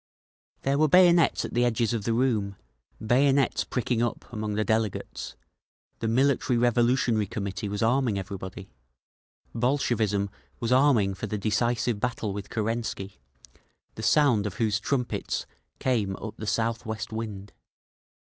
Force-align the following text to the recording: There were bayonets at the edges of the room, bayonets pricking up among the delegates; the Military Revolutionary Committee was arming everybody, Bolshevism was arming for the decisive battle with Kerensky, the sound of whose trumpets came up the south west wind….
There 0.63 0.79
were 0.79 0.87
bayonets 0.87 1.45
at 1.45 1.53
the 1.53 1.63
edges 1.63 1.93
of 1.93 2.05
the 2.05 2.13
room, 2.15 2.55
bayonets 3.05 3.63
pricking 3.63 4.01
up 4.01 4.25
among 4.33 4.55
the 4.55 4.63
delegates; 4.63 5.35
the 5.99 6.07
Military 6.07 6.57
Revolutionary 6.57 7.27
Committee 7.27 7.69
was 7.69 7.83
arming 7.83 8.17
everybody, 8.17 8.73
Bolshevism 9.53 10.31
was 10.59 10.71
arming 10.71 11.13
for 11.13 11.27
the 11.27 11.37
decisive 11.37 11.99
battle 11.99 12.33
with 12.33 12.49
Kerensky, 12.49 13.19
the 13.93 14.01
sound 14.01 14.47
of 14.47 14.55
whose 14.55 14.79
trumpets 14.79 15.45
came 15.77 16.15
up 16.15 16.33
the 16.35 16.47
south 16.47 16.83
west 16.83 17.13
wind…. 17.13 17.53